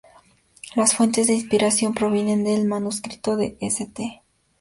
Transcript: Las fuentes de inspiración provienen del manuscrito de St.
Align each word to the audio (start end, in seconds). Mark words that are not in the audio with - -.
Las 0.75 0.95
fuentes 0.95 1.27
de 1.27 1.33
inspiración 1.35 1.93
provienen 1.93 2.43
del 2.43 2.65
manuscrito 2.65 3.37
de 3.37 3.55
St. 3.61 4.23